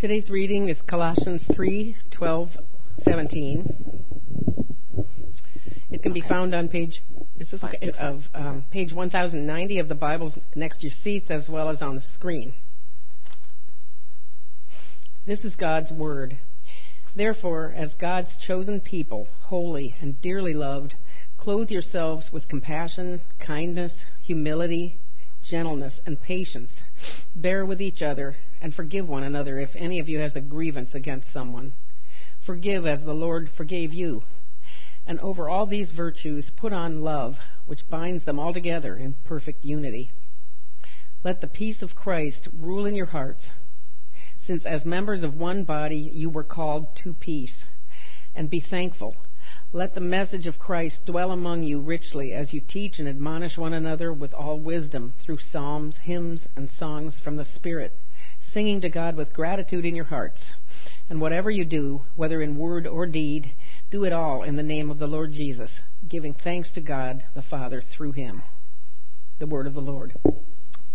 [0.00, 2.56] Today's reading is Colossians 3 12,
[2.96, 4.02] 17.
[5.90, 7.02] It can be found on page
[7.38, 7.92] is this okay?
[8.00, 11.96] of um, page 1090 of the Bibles next to your seats as well as on
[11.96, 12.54] the screen.
[15.26, 16.38] This is God's word.
[17.14, 20.94] Therefore, as God's chosen people, holy and dearly loved,
[21.36, 24.98] clothe yourselves with compassion, kindness, humility,
[25.42, 26.84] gentleness, and patience.
[27.36, 30.94] Bear with each other and forgive one another if any of you has a grievance
[30.94, 31.72] against someone.
[32.40, 34.24] Forgive as the Lord forgave you.
[35.06, 39.64] And over all these virtues, put on love, which binds them all together in perfect
[39.64, 40.10] unity.
[41.24, 43.52] Let the peace of Christ rule in your hearts,
[44.36, 47.66] since as members of one body you were called to peace.
[48.34, 49.16] And be thankful.
[49.72, 53.72] Let the message of Christ dwell among you richly as you teach and admonish one
[53.72, 57.98] another with all wisdom through psalms, hymns, and songs from the Spirit
[58.40, 60.54] singing to God with gratitude in your hearts.
[61.08, 63.54] And whatever you do, whether in word or deed,
[63.90, 67.42] do it all in the name of the Lord Jesus, giving thanks to God the
[67.42, 68.42] Father through him.
[69.38, 70.14] The word of the Lord.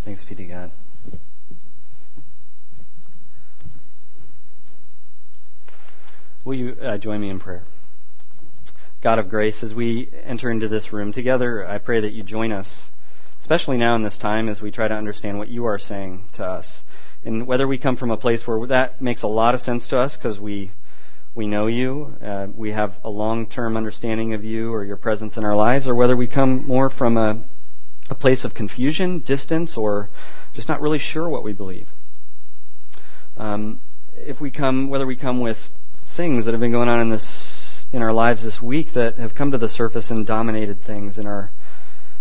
[0.03, 0.71] Thanks be to God.
[6.43, 7.63] Will you uh, join me in prayer?
[9.01, 12.51] God of grace, as we enter into this room together, I pray that you join
[12.51, 12.91] us,
[13.39, 16.45] especially now in this time as we try to understand what you are saying to
[16.45, 16.83] us.
[17.25, 19.97] And whether we come from a place where that makes a lot of sense to
[19.97, 20.71] us because we
[21.33, 25.43] we know you, uh, we have a long-term understanding of you or your presence in
[25.43, 27.43] our lives, or whether we come more from a
[28.09, 30.09] a place of confusion, distance, or
[30.53, 31.89] just not really sure what we believe.
[33.37, 33.81] Um,
[34.15, 35.71] if we come, whether we come with
[36.05, 39.35] things that have been going on in this in our lives this week that have
[39.35, 41.51] come to the surface and dominated things in our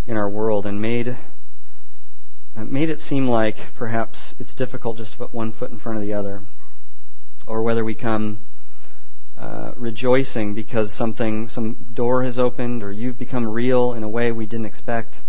[0.06, 1.16] in our world and made
[2.62, 6.02] made it seem like perhaps it's difficult just to put one foot in front of
[6.02, 6.42] the other,
[7.46, 8.40] or whether we come
[9.38, 14.30] uh, rejoicing because something, some door has opened, or you've become real in a way
[14.30, 15.20] we didn't expect.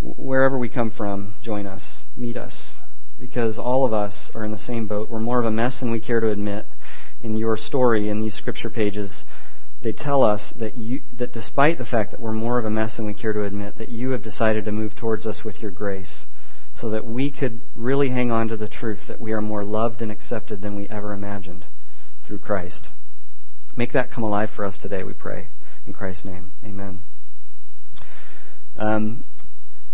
[0.00, 2.76] Wherever we come from, join us, meet us,
[3.20, 5.10] because all of us are in the same boat.
[5.10, 6.66] We're more of a mess than we care to admit.
[7.22, 9.26] In your story, in these scripture pages,
[9.82, 12.96] they tell us that you that despite the fact that we're more of a mess
[12.96, 15.70] than we care to admit, that you have decided to move towards us with your
[15.70, 16.26] grace
[16.78, 20.00] so that we could really hang on to the truth that we are more loved
[20.00, 21.64] and accepted than we ever imagined
[22.24, 22.90] through Christ.
[23.74, 25.48] Make that come alive for us today, we pray.
[25.88, 27.00] In Christ's name, amen.
[28.76, 29.24] Um,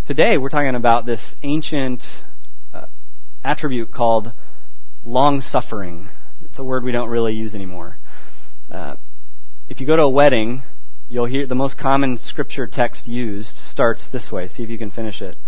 [0.05, 2.23] today, we're talking about this ancient
[2.75, 2.87] uh,
[3.43, 4.33] attribute called
[5.07, 6.11] long suffering.
[6.45, 7.97] It's a word we don't really use anymore.
[8.71, 8.97] Uh,
[9.71, 10.63] if you go to a wedding,
[11.09, 14.49] you'll hear the most common scripture text used starts this way.
[14.49, 15.39] See if you can finish it.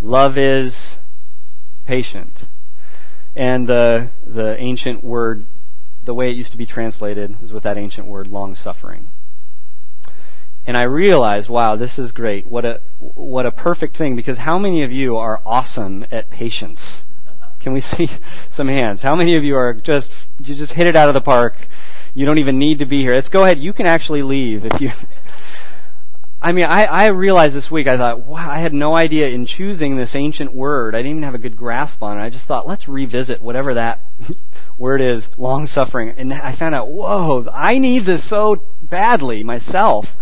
[0.00, 0.98] Love is
[1.86, 2.46] patient.
[3.34, 5.46] And the, the ancient word,
[6.04, 9.08] the way it used to be translated, was with that ancient word, long suffering.
[10.66, 12.46] And I realized, wow, this is great.
[12.48, 17.04] What a, what a perfect thing, because how many of you are awesome at patience?
[17.60, 18.08] Can we see
[18.50, 19.02] some hands?
[19.02, 21.68] How many of you are just, you just hit it out of the park?
[22.14, 23.14] You don't even need to be here.
[23.14, 23.58] Let's go ahead.
[23.58, 24.90] You can actually leave if you,
[26.40, 29.46] I mean, I, I realized this week, I thought, wow, I had no idea in
[29.46, 30.94] choosing this ancient word.
[30.94, 32.22] I didn't even have a good grasp on it.
[32.22, 34.04] I just thought, let's revisit whatever that
[34.78, 36.10] word is, long suffering.
[36.10, 40.16] And I found out, whoa, I need this so badly myself.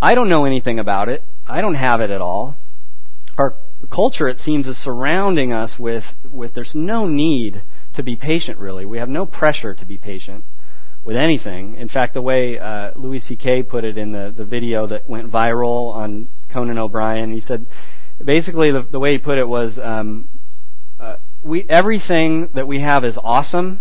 [0.00, 1.22] I don't know anything about it.
[1.46, 2.56] I don't have it at all.
[3.36, 3.54] Our
[3.90, 7.62] culture, it seems, is surrounding us with, with there's no need
[7.92, 8.86] to be patient, really.
[8.86, 10.44] We have no pressure to be patient
[11.04, 11.76] with anything.
[11.76, 13.64] In fact, the way uh, Louis C.K.
[13.64, 17.66] put it in the, the video that went viral on Conan O'Brien, he said
[18.22, 20.28] basically the, the way he put it was um,
[21.00, 23.80] uh, we everything that we have is awesome,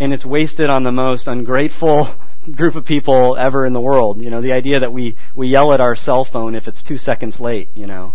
[0.00, 2.08] and it's wasted on the most ungrateful
[2.54, 4.22] group of people ever in the world.
[4.22, 6.98] You know, the idea that we we yell at our cell phone if it's two
[6.98, 7.68] seconds late.
[7.74, 8.14] You know.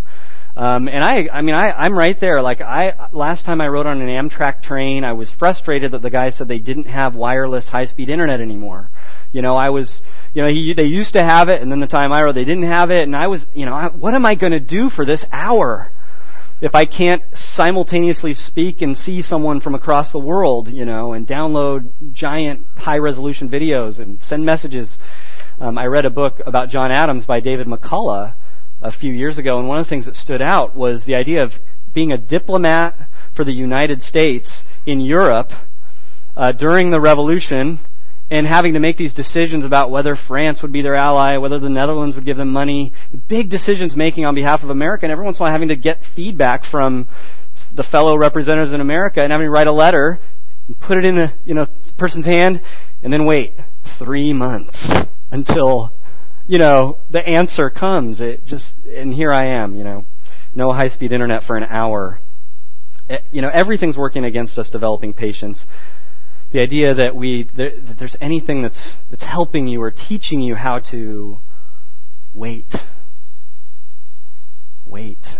[0.56, 2.40] Um, and I, I mean, I, I'm right there.
[2.40, 6.08] Like I, last time I rode on an Amtrak train, I was frustrated that the
[6.08, 8.90] guy said they didn't have wireless high-speed internet anymore.
[9.32, 10.00] You know, I was,
[10.32, 12.46] you know, he, they used to have it, and then the time I rode, they
[12.46, 14.88] didn't have it, and I was, you know, I, what am I going to do
[14.88, 15.92] for this hour
[16.62, 21.26] if I can't simultaneously speak and see someone from across the world, you know, and
[21.26, 24.98] download giant high-resolution videos and send messages?
[25.60, 28.34] Um, I read a book about John Adams by David McCullough
[28.86, 31.42] a few years ago, and one of the things that stood out was the idea
[31.42, 31.60] of
[31.92, 35.52] being a diplomat for the United States in Europe
[36.36, 37.78] uh, during the revolution
[38.30, 41.70] and having to make these decisions about whether France would be their ally, whether the
[41.70, 42.92] Netherlands would give them money,
[43.28, 45.76] big decisions making on behalf of America, and every once in a while having to
[45.76, 47.06] get feedback from
[47.72, 50.18] the fellow representatives in America and having to write a letter
[50.66, 51.66] and put it in the you know
[51.96, 52.60] person's hand,
[53.02, 53.54] and then wait
[53.84, 55.92] three months until
[56.46, 58.20] you know the answer comes.
[58.20, 60.06] It just and here I am, you know,
[60.54, 62.20] no high speed internet for an hour.
[63.08, 65.66] It, eh, you know, everything's working against us developing patience.
[66.52, 70.78] The idea that we that there's anything that's that's helping you or teaching you how
[70.80, 71.40] to
[72.32, 72.86] wait.
[74.86, 75.38] Wait.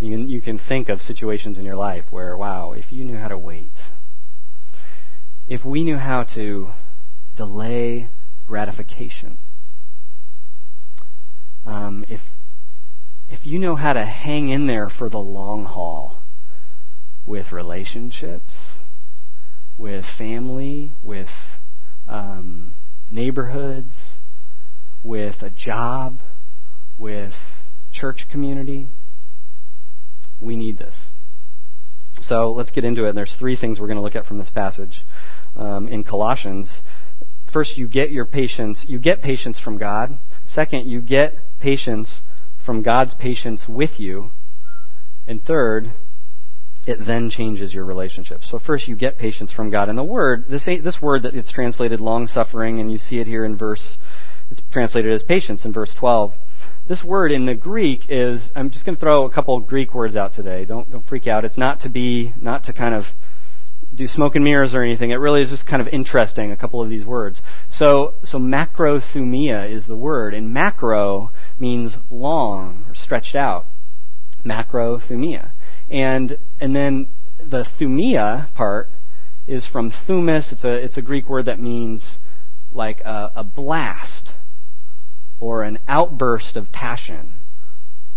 [0.00, 3.18] You can, you can think of situations in your life where, wow, if you knew
[3.18, 3.72] how to wait,
[5.48, 6.72] if we knew how to
[7.34, 8.08] delay
[8.46, 9.38] gratification,
[11.68, 12.30] um, if
[13.28, 16.22] if you know how to hang in there for the long haul
[17.26, 18.78] with relationships,
[19.76, 21.58] with family, with
[22.08, 22.72] um,
[23.10, 24.18] neighborhoods,
[25.04, 26.20] with a job,
[26.96, 27.62] with
[27.92, 28.88] church community,
[30.40, 31.10] we need this.
[32.18, 33.10] So let's get into it.
[33.10, 35.04] And there's three things we're going to look at from this passage
[35.54, 36.82] um, in Colossians.
[37.46, 38.88] First, you get your patience.
[38.88, 40.18] You get patience from God.
[40.46, 42.22] Second, you get patience
[42.58, 44.30] from God's patience with you.
[45.26, 45.92] And third,
[46.86, 48.44] it then changes your relationship.
[48.44, 49.88] So first, you get patience from God.
[49.88, 53.26] And the word, this this word that it's translated long suffering, and you see it
[53.26, 53.98] here in verse.
[54.50, 56.34] It's translated as patience in verse 12
[56.88, 60.16] this word in the Greek is, I'm just going to throw a couple Greek words
[60.16, 60.64] out today.
[60.64, 61.44] Don't, don't freak out.
[61.44, 63.12] It's not to be, not to kind of
[63.94, 65.10] do smoke and mirrors or anything.
[65.10, 67.42] It really is just kind of interesting, a couple of these words.
[67.68, 73.66] So, so macrothumia is the word, and macro means long or stretched out.
[74.44, 75.50] Macrothumia.
[75.90, 77.08] And, and then
[77.38, 78.90] the thumia part
[79.46, 80.52] is from thumis.
[80.52, 82.20] It's a, it's a Greek word that means
[82.72, 84.32] like a, a blast
[85.40, 87.34] or an outburst of passion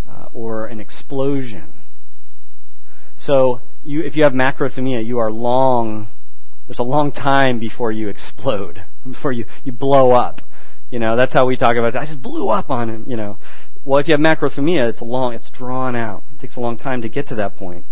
[0.10, 1.74] uh, or an explosion.
[3.18, 6.08] So you, if you have macrothumia, you are long,
[6.68, 10.42] there's a long time before you explode, before you, you blow up.
[10.92, 12.00] You know, that's how we talk about it.
[12.00, 13.40] I just blew up on him, you know.
[13.84, 16.24] Well, if you have macrothumia, it's long, it's drawn out.
[16.36, 17.86] It takes a long time to get to that point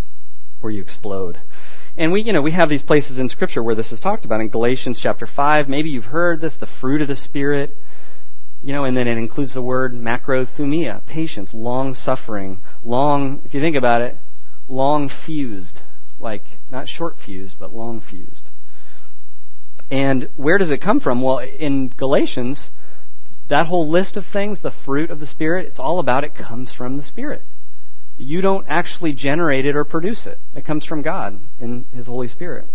[0.60, 1.38] where you explode.
[1.96, 4.40] And we, you know, we have these places in Scripture where this is talked about.
[4.40, 7.76] In Galatians chapter 5, maybe you've heard this, the fruit of the Spirit.
[8.62, 13.60] You know, and then it includes the word macrothumia, patience, long suffering, long, if you
[13.60, 14.18] think about it,
[14.68, 15.80] long fused,
[16.18, 18.50] like not short fused, but long fused.
[19.90, 21.22] And where does it come from?
[21.22, 22.70] Well, in Galatians,
[23.50, 26.72] that whole list of things, the fruit of the Spirit, it's all about it comes
[26.72, 27.42] from the Spirit.
[28.16, 30.38] You don't actually generate it or produce it.
[30.54, 32.68] It comes from God in His Holy Spirit.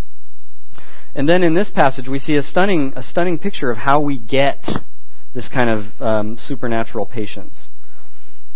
[1.15, 4.17] And then in this passage, we see a stunning, a stunning picture of how we
[4.17, 4.81] get
[5.31, 7.69] this kind of um, supernatural patience.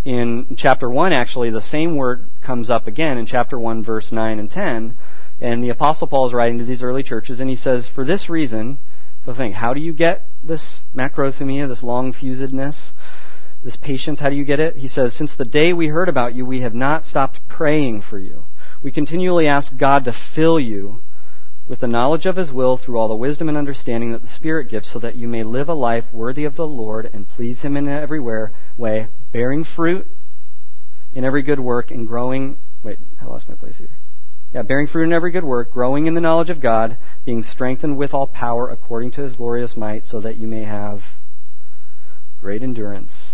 [0.04, 4.40] In chapter 1, actually, the same word comes up again in chapter 1, verse 9
[4.40, 4.98] and 10.
[5.40, 8.30] And the Apostle Paul is writing to these early churches, and he says, For this
[8.30, 8.78] reason,
[9.30, 12.94] so think, how do you get this macrothumia, this long fusedness,
[13.62, 14.22] this patience?
[14.22, 14.78] How do you get it?
[14.78, 18.18] He says, Since the day we heard about you, we have not stopped praying for
[18.18, 18.48] you.
[18.82, 21.04] We continually ask God to fill you
[21.68, 24.68] with the knowledge of his will through all the wisdom and understanding that the Spirit
[24.68, 27.78] gives, so that you may live a life worthy of the Lord and please him
[27.78, 30.08] in every way, bearing fruit
[31.14, 32.58] in every good work and growing.
[32.82, 33.92] Wait, I lost my place here.
[34.54, 37.98] Yeah, bearing fruit in every good work, growing in the knowledge of God, being strengthened
[37.98, 41.16] with all power according to his glorious might, so that you may have
[42.42, 43.34] great endurance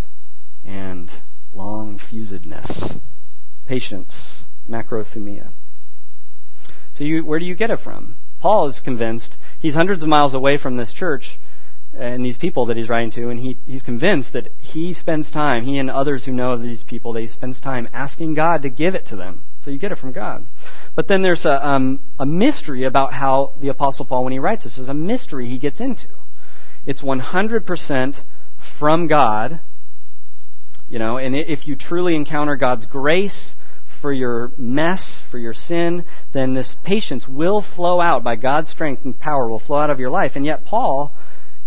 [0.66, 1.10] and
[1.54, 3.00] long fusedness,
[3.66, 5.54] patience, macrothumia.
[6.94, 8.18] So you, where do you get it from?
[8.39, 11.39] Paul is convinced he's hundreds of miles away from this church
[11.98, 15.63] and these people that he's writing to, and he, he's convinced that he spends time,
[15.63, 18.96] he and others who know of these people, they spends time asking God to give
[18.96, 19.44] it to them.
[19.65, 20.45] So you get it from God.
[20.93, 24.63] But then there's a, um, a mystery about how the Apostle Paul, when he writes
[24.63, 26.07] this, is a mystery he gets into.
[26.86, 28.24] It's 100%
[28.60, 29.62] from God,
[30.88, 33.55] you know, and if you truly encounter God's grace,
[33.88, 39.03] for your mess, for your sin, then this patience will flow out by God's strength
[39.03, 40.36] and power will flow out of your life.
[40.36, 41.12] And yet Paul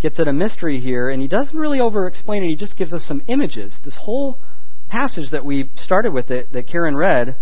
[0.01, 2.49] gets at a mystery here, and he doesn't really over explain it.
[2.49, 3.81] He just gives us some images.
[3.81, 4.39] This whole
[4.87, 7.35] passage that we started with, that, that Karen read,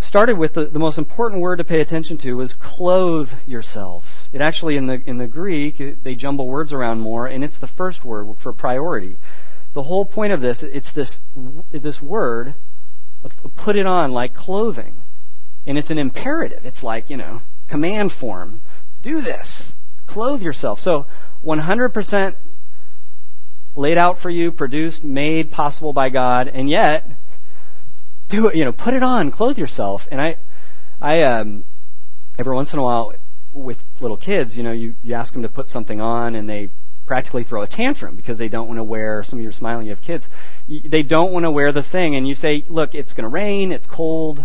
[0.00, 4.28] started with the, the most important word to pay attention to was clothe yourselves.
[4.32, 7.66] It actually, in the, in the Greek, they jumble words around more, and it's the
[7.66, 9.16] first word for priority.
[9.74, 11.20] The whole point of this, it's this,
[11.70, 12.54] this word
[13.56, 15.02] put it on like clothing.
[15.66, 16.64] And it's an imperative.
[16.64, 18.60] It's like, you know, command form.
[19.02, 19.74] Do this.
[20.06, 20.80] Clothe yourself.
[20.80, 21.06] So
[21.44, 22.36] 100%
[23.76, 27.10] laid out for you, produced, made possible by God, and yet
[28.28, 30.06] do it, you know, put it on, clothe yourself.
[30.10, 30.36] And I
[31.00, 31.64] I um
[32.38, 33.12] every once in a while
[33.52, 36.68] with little kids, you know, you, you ask them to put something on and they
[37.06, 39.86] practically throw a tantrum because they don't want to wear, some of you are smiling,
[39.86, 40.28] you have kids,
[40.68, 43.72] they don't want to wear the thing and you say, look, it's going to rain,
[43.72, 44.44] it's cold,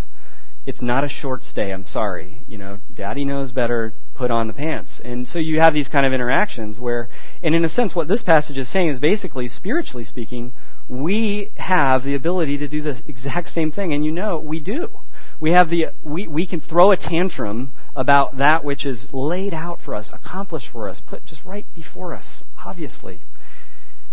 [0.66, 2.40] it's not a short stay, I'm sorry.
[2.48, 5.02] You know, daddy knows better, put on the pants.
[5.02, 7.10] And so you have these kind of interactions where,
[7.42, 10.54] and in a sense, what this passage is saying is basically, spiritually speaking,
[10.88, 15.00] we have the ability to do the exact same thing, and you know we do.
[15.40, 19.82] We have the we, we can throw a tantrum about that which is laid out
[19.82, 23.22] for us, accomplished for us, put just right before us, obviously.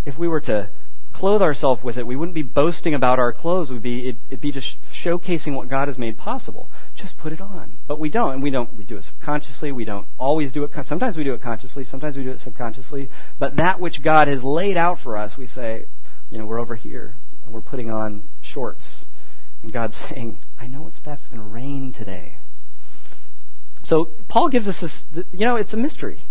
[0.05, 0.71] If we were to
[1.13, 3.71] clothe ourselves with it, we wouldn't be boasting about our clothes.
[3.71, 6.71] We'd be, it, would be just showcasing what God has made possible.
[6.95, 7.79] Just put it on.
[7.87, 9.73] But we don't, and we don't, we do it subconsciously.
[9.73, 13.11] We don't always do it, sometimes we do it consciously, sometimes we do it subconsciously.
[13.39, 15.87] But that which God has laid out for us, we say,
[16.31, 19.07] you know, we're over here, and we're putting on shorts.
[19.63, 21.23] And God's saying, I know it's best.
[21.23, 22.37] It's going to rain today.
[23.83, 26.23] So Paul gives us this, you know, it's a mystery.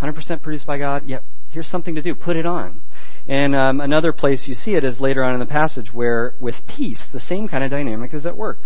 [0.00, 1.06] 100% produced by God.
[1.06, 2.14] Yep, here's something to do.
[2.14, 2.82] Put it on.
[3.26, 6.66] And um, another place you see it is later on in the passage where, with
[6.66, 8.60] peace, the same kind of dynamic is at work.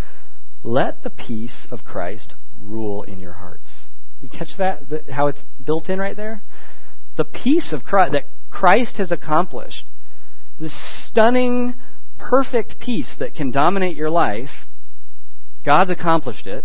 [0.63, 3.87] Let the peace of Christ rule in your hearts.
[4.21, 4.89] You catch that?
[4.89, 6.43] The, how it's built in right there?
[7.17, 9.87] The peace of Christ that Christ has accomplished,
[10.59, 11.75] this stunning,
[12.19, 14.67] perfect peace that can dominate your life,
[15.65, 16.65] God's accomplished it.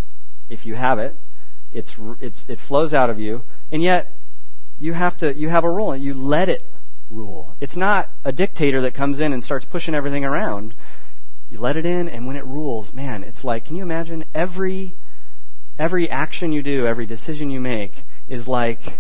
[0.50, 1.16] If you have it,
[1.72, 4.14] it's, it's, it flows out of you, and yet
[4.80, 5.96] you have to you have a role.
[5.96, 6.66] You let it
[7.10, 7.56] rule.
[7.60, 10.74] It's not a dictator that comes in and starts pushing everything around.
[11.50, 14.94] You let it in, and when it rules, man, it's like, can you imagine every
[15.80, 18.98] every action you do, every decision you make is like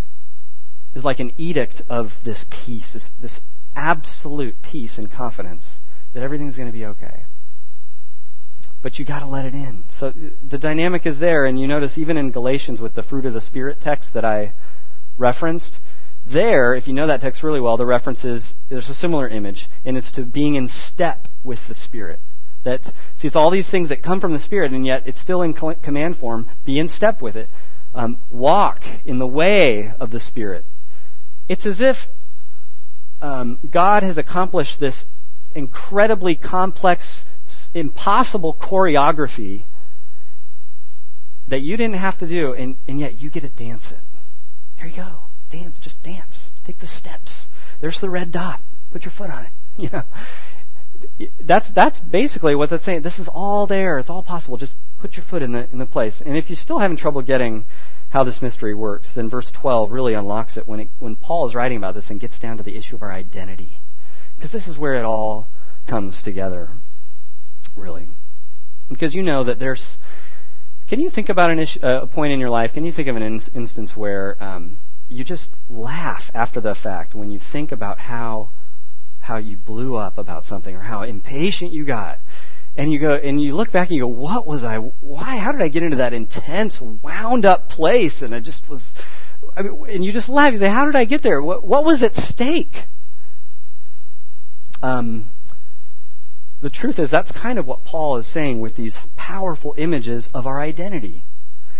[0.93, 3.41] is like an edict of this peace, this, this
[3.75, 5.79] absolute peace and confidence
[6.13, 7.23] that everything's going to be okay.
[8.81, 9.85] But you got to let it in.
[9.91, 13.33] So the dynamic is there, and you notice even in Galatians with the fruit of
[13.33, 14.53] the Spirit text that I
[15.17, 15.79] referenced,
[16.25, 19.67] there, if you know that text really well, the reference is there's a similar image,
[19.83, 22.19] and it's to being in step with the Spirit.
[22.63, 25.41] That see, it's all these things that come from the Spirit, and yet it's still
[25.41, 26.49] in command form.
[26.63, 27.49] Be in step with it.
[27.93, 30.65] Um, walk in the way of the Spirit.
[31.49, 32.07] It's as if
[33.23, 35.07] um, God has accomplished this
[35.55, 37.25] incredibly complex,
[37.73, 39.63] impossible choreography
[41.47, 43.99] that you didn't have to do, and, and yet you get to dance it.
[44.77, 46.51] Here you go dance, just dance.
[46.65, 47.47] Take the steps.
[47.79, 48.61] There's the red dot.
[48.91, 49.51] Put your foot on it.
[49.75, 50.03] You know,
[51.41, 53.01] that's that's basically what that's saying.
[53.01, 53.97] This is all there.
[53.97, 54.55] It's all possible.
[54.55, 56.21] Just put your foot in the in the place.
[56.21, 57.65] And if you're still having trouble getting
[58.13, 61.55] how this mystery works, then verse 12 really unlocks it when it, when Paul is
[61.55, 63.79] writing about this and gets down to the issue of our identity,
[64.35, 65.47] because this is where it all
[65.87, 66.69] comes together,
[67.75, 68.07] really.
[68.87, 69.97] Because you know that there's.
[70.87, 72.71] Can you think about an issue, a point in your life?
[72.73, 74.77] Can you think of an in, instance where um,
[75.07, 78.49] you just laugh after the fact when you think about how
[79.21, 82.19] how you blew up about something or how impatient you got
[82.75, 85.51] and you go and you look back and you go what was i why how
[85.51, 88.93] did i get into that intense wound up place and i just was
[89.55, 91.85] I mean, and you just laugh you say how did i get there what, what
[91.85, 92.85] was at stake
[94.81, 95.29] um,
[96.59, 100.47] the truth is that's kind of what paul is saying with these powerful images of
[100.47, 101.23] our identity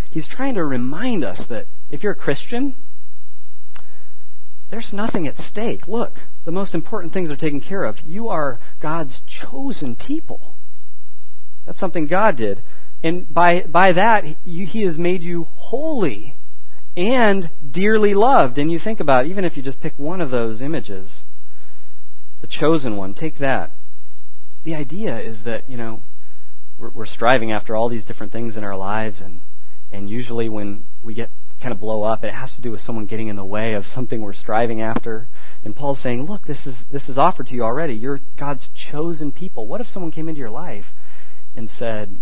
[0.10, 2.76] he's trying to remind us that if you're a christian
[4.74, 5.88] there's nothing at stake.
[5.88, 8.02] Look, the most important things are taken care of.
[8.02, 10.56] You are God's chosen people.
[11.66, 12.62] That's something God did.
[13.04, 16.36] And by, by that, he, has made you holy
[16.96, 18.58] and dearly loved.
[18.58, 21.24] And you think about, it, even if you just pick one of those images,
[22.42, 23.72] the chosen one, take that.
[24.64, 26.02] The idea is that, you know,
[26.78, 29.42] we're, we're striving after all these different things in our lives, and,
[29.92, 31.30] and usually when we get
[31.64, 32.26] kind of blow up.
[32.26, 35.30] It has to do with someone getting in the way of something we're striving after.
[35.64, 37.94] And Paul's saying, look, this is this is offered to you already.
[37.94, 39.66] You're God's chosen people.
[39.66, 40.94] What if someone came into your life
[41.56, 42.22] and said,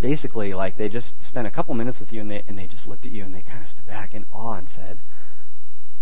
[0.00, 2.86] basically, like they just spent a couple minutes with you and they and they just
[2.86, 4.98] looked at you and they kind of stood back in awe and said,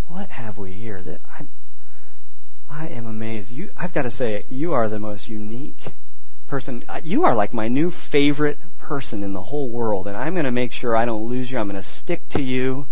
[0.07, 1.47] "What have we here that I
[2.71, 3.51] I am amazed.
[3.51, 5.89] You I've got to say, you are the most unique
[6.47, 6.85] person.
[7.03, 10.53] You are like my new favorite person in the whole world, and I'm going to
[10.53, 11.59] make sure I don't lose you.
[11.59, 12.87] I'm going to stick to you.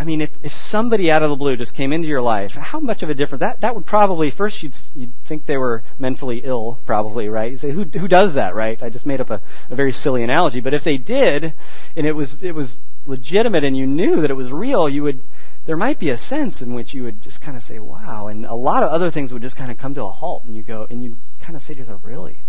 [0.00, 2.78] I mean, if, if somebody out of the blue just came into your life, how
[2.78, 6.38] much of a difference that that would probably first you'd you'd think they were mentally
[6.44, 7.50] ill, probably, right?
[7.50, 8.80] You say, who who does that, right?
[8.80, 11.52] I just made up a, a very silly analogy, but if they did,
[11.96, 15.20] and it was it was legitimate, and you knew that it was real, you would
[15.66, 18.46] there might be a sense in which you would just kind of say, "Wow," and
[18.46, 20.62] a lot of other things would just kind of come to a halt, and you
[20.62, 22.42] go and you kind of say to yourself, "Really?"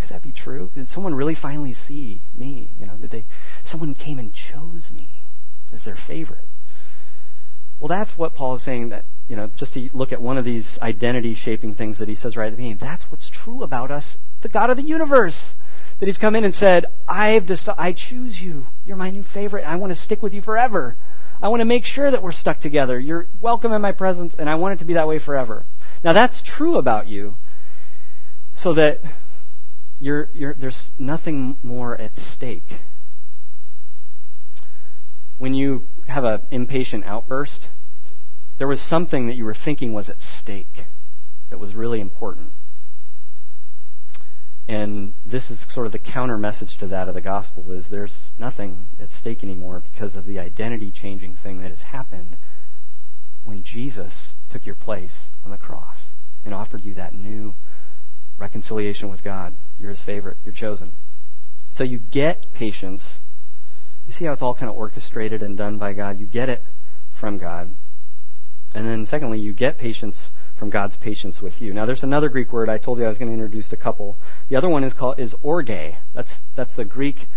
[0.00, 0.70] Could that be true?
[0.74, 2.72] Did someone really finally see me?
[2.78, 3.24] You know, did they?
[3.64, 5.08] Someone came and chose me.
[5.72, 6.44] as their favorite.
[7.80, 10.44] Well, that's what Paul is saying that, you know, just to look at one of
[10.44, 12.78] these identity shaping things that he says right at the beginning.
[12.78, 15.54] That's what's true about us, the God of the universe.
[16.00, 18.66] That he's come in and said, I've decided, I choose you.
[18.84, 19.64] You're my new favorite.
[19.64, 20.96] I want to stick with you forever.
[21.40, 22.98] I want to make sure that we're stuck together.
[22.98, 25.64] You're welcome in my presence, and I want it to be that way forever.
[26.02, 27.36] Now, that's true about you,
[28.54, 29.00] so that
[30.00, 32.78] you're, you're, there's nothing more at stake.
[35.44, 37.68] When you have an impatient outburst,
[38.56, 40.86] there was something that you were thinking was at stake
[41.50, 42.52] that was really important.
[44.66, 48.22] And this is sort of the counter message to that of the gospel is there's
[48.38, 52.38] nothing at stake anymore because of the identity changing thing that has happened
[53.44, 56.08] when Jesus took your place on the cross
[56.42, 57.52] and offered you that new
[58.38, 59.56] reconciliation with God.
[59.78, 60.38] You're his favorite.
[60.42, 60.92] You're chosen.
[61.74, 63.20] So you get patience.
[64.06, 66.20] You see how it's all kind of orchestrated and done by God.
[66.20, 66.62] You get it
[67.14, 67.74] from God.
[68.74, 71.72] And then secondly, you get patience from God's patience with you.
[71.72, 74.18] Now there's another Greek word I told you I was going to introduce a couple.
[74.48, 75.94] The other one is called is orge.
[76.12, 77.28] That's that's the Greek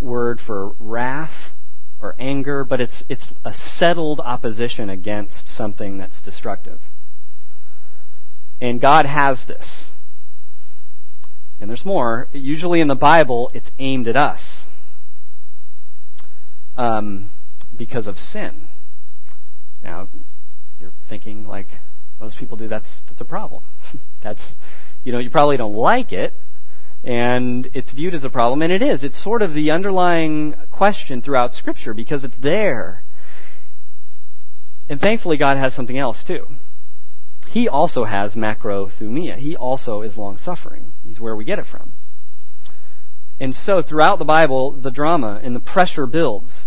[0.00, 1.54] word for wrath
[2.00, 6.80] or anger, but it's it's a settled opposition against something that's destructive.
[8.60, 9.92] And God has this.
[11.60, 12.28] And there's more.
[12.32, 14.55] Usually in the Bible, it's aimed at us
[16.76, 17.30] um,
[17.76, 18.68] because of sin.
[19.82, 20.08] Now,
[20.80, 21.80] you're thinking like
[22.20, 22.68] most people do.
[22.68, 23.64] That's that's a problem.
[24.20, 24.56] that's
[25.04, 26.34] you know you probably don't like it,
[27.04, 29.04] and it's viewed as a problem, and it is.
[29.04, 33.02] It's sort of the underlying question throughout Scripture because it's there.
[34.88, 36.56] And thankfully, God has something else too
[37.56, 39.36] he also has macrothumia.
[39.36, 40.92] He also is long suffering.
[41.04, 41.92] He's where we get it from.
[43.38, 46.66] And so throughout the Bible, the drama and the pressure builds.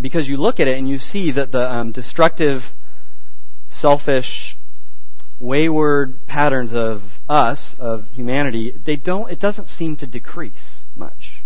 [0.00, 2.72] Because you look at it and you see that the um, destructive,
[3.68, 4.56] selfish,
[5.40, 11.42] wayward patterns of us, of humanity, they don't, it doesn't seem to decrease much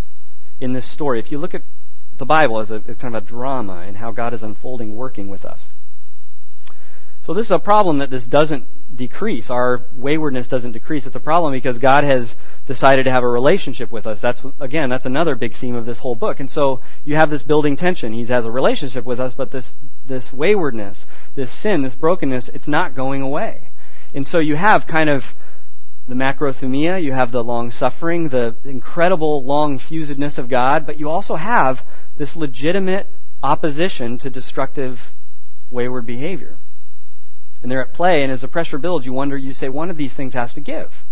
[0.60, 1.18] in this story.
[1.18, 1.62] If you look at
[2.18, 5.28] the Bible as a as kind of a drama and how God is unfolding, working
[5.28, 5.68] with us.
[7.24, 9.48] So this is a problem that this doesn't decrease.
[9.48, 11.06] Our waywardness doesn't decrease.
[11.06, 14.20] It's a problem because God has decided to have a relationship with us.
[14.20, 16.40] That's again, that's another big theme of this whole book.
[16.40, 18.12] And so you have this building tension.
[18.12, 21.06] He has a relationship with us, but this this waywardness,
[21.36, 23.68] this sin, this brokenness, it's not going away.
[24.12, 25.34] And so you have kind of
[26.08, 31.08] the macrothumia, you have the long suffering, the incredible long fusedness of God, but you
[31.08, 31.84] also have
[32.16, 33.08] this legitimate
[33.44, 35.12] opposition to destructive
[35.70, 36.58] wayward behavior
[37.62, 38.22] and they're at play.
[38.22, 40.60] And as the pressure builds, you wonder, you say, one of these things has to
[40.60, 41.04] give.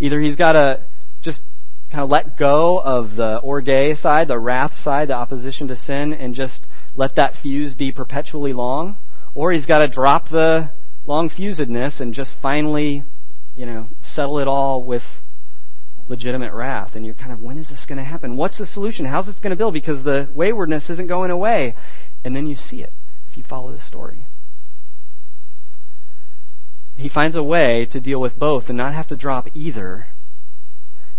[0.00, 0.80] Either he's got to
[1.20, 1.42] just
[1.90, 6.12] kind of let go of the orge side, the wrath side, the opposition to sin,
[6.12, 8.96] and just let that fuse be perpetually long,
[9.34, 10.70] or he's got to drop the
[11.06, 13.04] long fusedness and just finally,
[13.56, 15.20] you know, settle it all with
[16.08, 16.94] legitimate wrath.
[16.96, 18.36] And you're kind of, when is this going to happen?
[18.36, 19.06] What's the solution?
[19.06, 19.74] How's this going to build?
[19.74, 21.74] Because the waywardness isn't going away.
[22.24, 22.92] And then you see it
[23.28, 24.26] if you follow the story
[26.96, 30.06] he finds a way to deal with both and not have to drop either.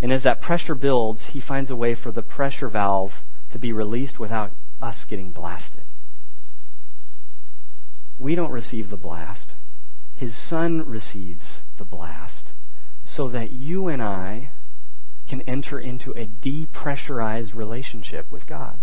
[0.01, 3.73] And as that pressure builds, he finds a way for the pressure valve to be
[3.73, 5.83] released without us getting blasted.
[8.17, 9.55] We don't receive the blast.
[10.15, 12.51] His son receives the blast
[13.03, 14.51] so that you and I
[15.27, 18.79] can enter into a depressurized relationship with God.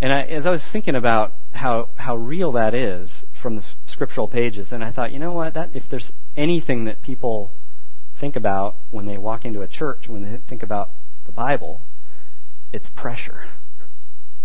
[0.00, 3.62] And I, as I was thinking about how, how real that is from the
[3.94, 5.54] scriptural pages, and I thought, you know what?
[5.54, 7.52] That if there's anything that people
[8.16, 10.90] think about when they walk into a church, when they think about
[11.26, 11.80] the Bible,
[12.72, 13.46] it's pressure.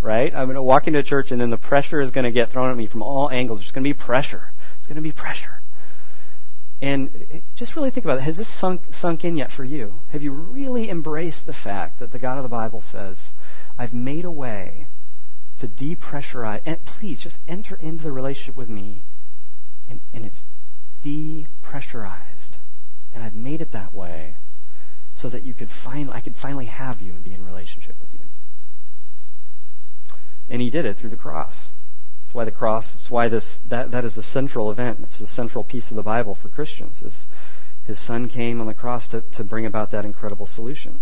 [0.01, 0.33] Right?
[0.33, 2.49] I'm going to walk into a church, and then the pressure is going to get
[2.49, 3.59] thrown at me from all angles.
[3.59, 4.53] There's going to be pressure.
[4.77, 5.59] It's going to be pressure.
[6.81, 8.21] And just really think about it.
[8.21, 9.99] Has this sunk, sunk in yet for you?
[10.13, 13.33] Have you really embraced the fact that the God of the Bible says,
[13.77, 14.85] I've made a way
[15.59, 16.61] to depressurize.
[16.65, 19.03] And please just enter into the relationship with me,
[19.89, 20.43] and, and it's
[21.03, 22.57] depressurized.
[23.13, 24.35] And I've made it that way
[25.15, 28.13] so that you could finally, I could finally have you and be in relationship with
[28.13, 28.19] you.
[30.49, 31.69] And he did it through the cross.
[32.25, 34.99] That's why the cross, that's why this, that, that is the central event.
[35.01, 37.25] It's the central piece of the Bible for Christians, is
[37.85, 41.01] his son came on the cross to, to bring about that incredible solution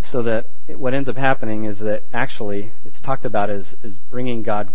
[0.00, 3.98] so that it, what ends up happening is that actually it's talked about as, as
[3.98, 4.74] bringing God,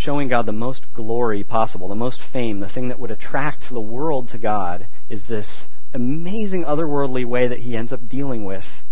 [0.00, 3.80] showing God the most glory possible, the most fame, the thing that would attract the
[3.80, 8.82] world to God is this amazing otherworldly way that he ends up dealing with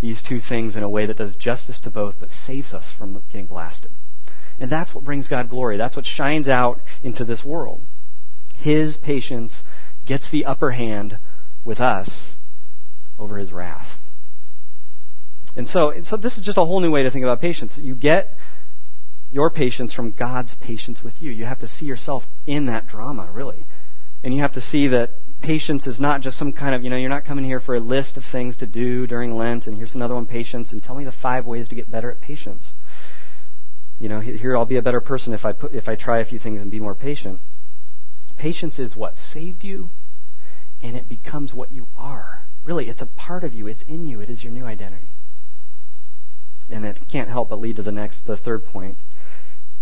[0.00, 3.20] these two things in a way that does justice to both but saves us from
[3.32, 3.90] getting blasted.
[4.60, 5.76] And that's what brings God glory.
[5.76, 7.82] That's what shines out into this world.
[8.54, 9.64] His patience
[10.04, 11.18] gets the upper hand
[11.64, 12.36] with us
[13.18, 14.00] over his wrath.
[15.56, 17.76] And so, so this is just a whole new way to think about patience.
[17.76, 18.36] You get
[19.34, 21.32] your patience from God's patience with you.
[21.32, 23.64] You have to see yourself in that drama, really.
[24.22, 26.96] And you have to see that patience is not just some kind of, you know,
[26.96, 29.96] you're not coming here for a list of things to do during Lent, and here's
[29.96, 32.74] another one, patience, and tell me the five ways to get better at patience.
[33.98, 36.24] You know, here I'll be a better person if I put, if I try a
[36.24, 37.40] few things and be more patient.
[38.36, 39.90] Patience is what saved you,
[40.80, 42.46] and it becomes what you are.
[42.62, 43.66] Really, it's a part of you.
[43.66, 44.20] It's in you.
[44.20, 45.08] It is your new identity.
[46.70, 48.96] And it can't help but lead to the next, the third point,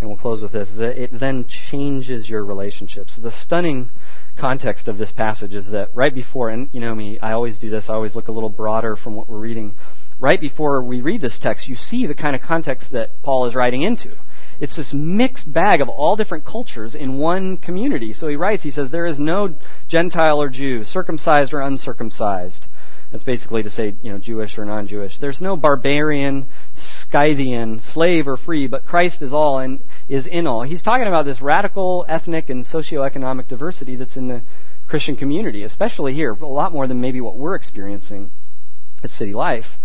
[0.03, 0.75] and we'll close with this.
[0.75, 3.17] That it then changes your relationships.
[3.17, 3.91] The stunning
[4.37, 7.71] context of this passage is that right before, and you know me, I always do
[7.71, 9.75] this, I always look a little broader from what we're reading.
[10.19, 13.55] Right before we read this text, you see the kind of context that Paul is
[13.55, 14.17] writing into.
[14.61, 18.13] It's this mixed bag of all different cultures in one community.
[18.13, 19.57] So he writes, he says, there is no
[19.89, 22.67] Gentile or Jew, circumcised or uncircumcised.
[23.11, 25.19] That's basically to say, you know, Jewish or non-Jewish.
[25.19, 30.63] There's no barbarian, Scythian, slave or free, but Christ is all and is in all.
[30.63, 34.43] He's talking about this radical ethnic and socioeconomic diversity that's in the
[34.87, 38.31] Christian community, especially here, a lot more than maybe what we're experiencing
[39.03, 39.79] at City Life.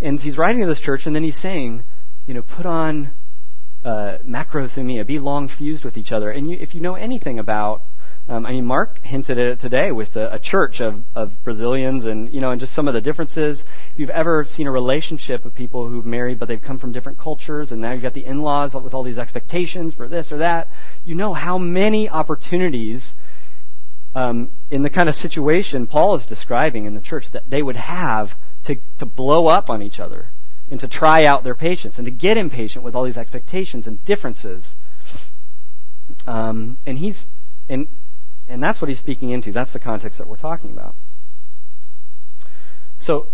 [0.00, 1.84] And he's writing to this church, and then he's saying,
[2.26, 3.10] you know, put on
[3.84, 6.30] uh, macrothumia, be long fused with each other.
[6.30, 7.82] And you, if you know anything about
[8.28, 12.04] um, I mean, Mark hinted at it today with a, a, church of, of Brazilians
[12.04, 13.64] and, you know, and just some of the differences.
[13.92, 17.18] If you've ever seen a relationship of people who've married, but they've come from different
[17.18, 20.68] cultures, and now you've got the in-laws with all these expectations for this or that,
[21.04, 23.14] you know how many opportunities
[24.16, 27.76] um, in the kind of situation Paul is describing in the church that they would
[27.76, 30.30] have to, to blow up on each other
[30.68, 34.04] and to try out their patience and to get impatient with all these expectations and
[34.04, 34.74] differences.
[36.26, 37.28] Um, and he's,
[37.68, 37.86] and
[38.48, 39.52] and that's what he's speaking into.
[39.52, 40.94] That's the context that we're talking about.
[42.98, 43.28] So,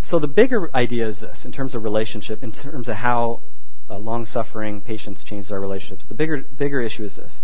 [0.00, 3.40] so the bigger idea is this in terms of relationship, in terms of how
[3.90, 6.04] uh, long suffering patience changes our relationships.
[6.04, 7.40] The bigger, bigger issue is this.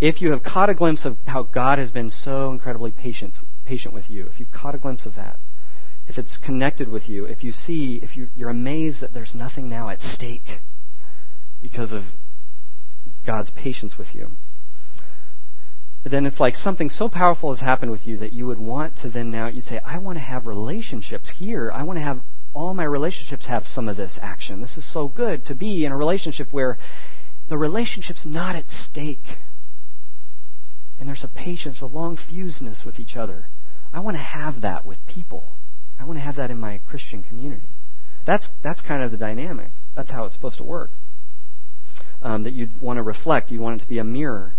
[0.00, 3.92] If you have caught a glimpse of how God has been so incredibly patient, patient
[3.92, 5.38] with you, if you've caught a glimpse of that,
[6.08, 9.68] if it's connected with you, if you see, if you, you're amazed that there's nothing
[9.68, 10.60] now at stake
[11.62, 12.16] because of
[13.24, 14.32] God's patience with you,
[16.02, 19.08] then it's like something so powerful has happened with you that you would want to
[19.08, 21.70] then now you'd say, I want to have relationships here.
[21.72, 22.22] I want to have
[22.54, 24.60] all my relationships have some of this action.
[24.60, 26.78] This is so good to be in a relationship where
[27.48, 29.38] the relationship's not at stake.
[30.98, 33.48] And there's a patience, a long fusedness with each other.
[33.92, 35.52] I want to have that with people.
[35.98, 37.68] I want to have that in my Christian community.
[38.24, 39.72] That's that's kind of the dynamic.
[39.94, 40.90] That's how it's supposed to work.
[42.22, 43.50] Um, that you'd want to reflect.
[43.50, 44.54] You want it to be a mirror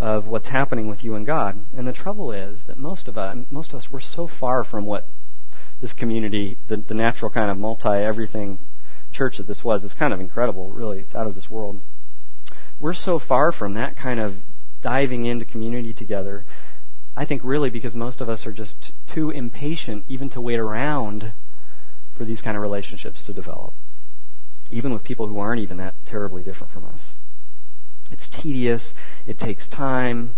[0.00, 1.66] of what's happening with you and God.
[1.76, 4.86] And the trouble is that most of us, most of us, we're so far from
[4.86, 5.06] what
[5.82, 8.58] this community, the, the natural kind of multi everything
[9.12, 9.84] church that this was.
[9.84, 11.04] It's kind of incredible, really.
[11.14, 11.82] Out of this world.
[12.80, 14.40] We're so far from that kind of
[14.80, 16.46] diving into community together.
[17.14, 21.34] I think really because most of us are just too impatient even to wait around
[22.14, 23.74] for these kind of relationships to develop,
[24.70, 27.12] even with people who aren't even that terribly different from us.
[28.10, 28.94] It's tedious.
[29.26, 30.34] It takes time.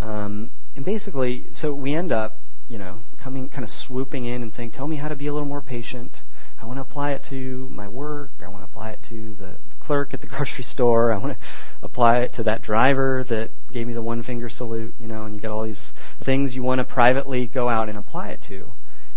[0.00, 2.38] Um, and basically, so we end up,
[2.68, 5.32] you know, coming, kind of swooping in and saying, tell me how to be a
[5.32, 6.22] little more patient.
[6.60, 8.30] I want to apply it to my work.
[8.42, 11.12] I want to apply it to the clerk at the grocery store.
[11.12, 11.44] I want to
[11.82, 15.34] apply it to that driver that gave me the one finger salute, you know, and
[15.34, 18.72] you get all these things you want to privately go out and apply it to.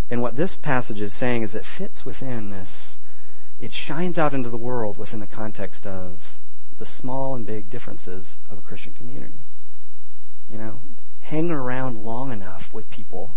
[0.09, 2.97] And what this passage is saying is it fits within this,
[3.59, 6.32] it shines out into the world within the context of
[6.83, 9.39] the small and big differences of a Christian community.
[10.49, 10.81] You know,
[11.21, 13.35] hang around long enough with people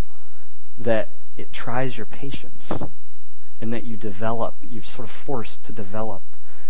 [0.77, 2.83] that it tries your patience
[3.61, 6.23] and that you develop, you're sort of forced to develop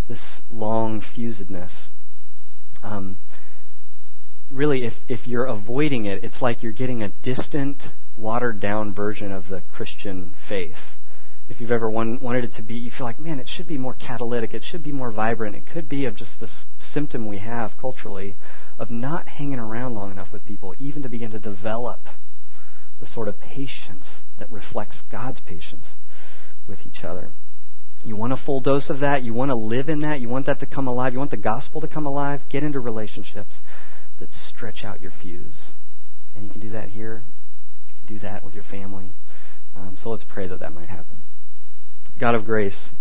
[0.07, 1.89] this long fusedness.
[2.83, 3.17] Um,
[4.51, 9.33] really, if, if you're avoiding it, it's like you're getting a distant, watered down version
[9.33, 10.96] of the Christian faith
[11.49, 13.95] if you've ever wanted it to be, you feel like, man, it should be more
[13.95, 14.53] catalytic.
[14.53, 15.55] It should be more vibrant.
[15.55, 18.35] It could be of just this symptom we have culturally
[18.79, 22.09] of not hanging around long enough with people, even to begin to develop
[22.99, 25.95] the sort of patience that reflects God's patience
[26.67, 27.31] with each other.
[28.05, 29.23] You want a full dose of that.
[29.23, 30.21] You want to live in that.
[30.21, 31.13] You want that to come alive.
[31.13, 32.49] You want the gospel to come alive.
[32.49, 33.63] Get into relationships
[34.19, 35.75] that stretch out your fuse.
[36.35, 37.23] And you can do that here.
[37.89, 39.13] You can do that with your family.
[39.77, 41.19] Um, so let's pray that that might happen.
[42.19, 42.93] God of grace,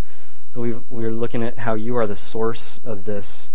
[0.54, 3.49] we we're looking at how you are the source of this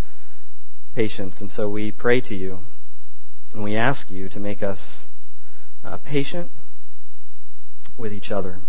[0.94, 1.40] patience.
[1.42, 2.64] And so we pray to you
[3.52, 5.06] and we ask you to make us
[5.84, 6.50] uh, patient
[7.98, 8.60] with each other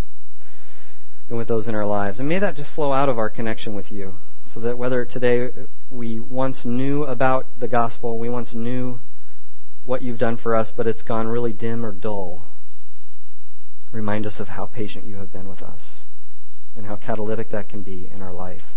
[1.30, 2.20] and with those in our lives.
[2.20, 4.18] And may that just flow out of our connection with you.
[4.46, 5.50] So that whether today
[5.90, 9.00] we once knew about the gospel, we once knew
[9.86, 12.44] what you've done for us, but it's gone really dim or dull,
[13.94, 15.91] remind us of how patient you have been with us
[16.76, 18.74] and how catalytic that can be in our life.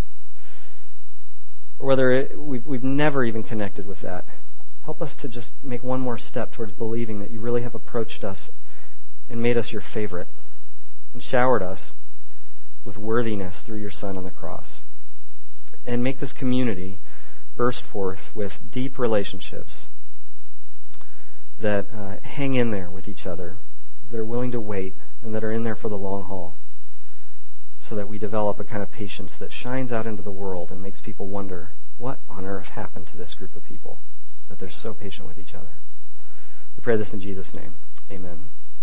[1.78, 4.24] Or whether it, we've, we've never even connected with that,
[4.84, 8.24] help us to just make one more step towards believing that you really have approached
[8.24, 8.50] us
[9.28, 10.28] and made us your favorite
[11.12, 11.92] and showered us
[12.84, 14.82] with worthiness through your Son on the cross.
[15.86, 16.98] And make this community
[17.56, 19.88] burst forth with deep relationships
[21.58, 23.56] that uh, hang in there with each other,
[24.10, 26.56] that are willing to wait, and that are in there for the long haul,
[27.84, 30.80] so that we develop a kind of patience that shines out into the world and
[30.80, 33.98] makes people wonder what on earth happened to this group of people,
[34.48, 35.76] that they're so patient with each other.
[36.78, 37.74] We pray this in Jesus' name.
[38.10, 38.46] Amen.